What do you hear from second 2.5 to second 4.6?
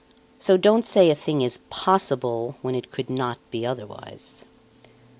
when it could not be otherwise.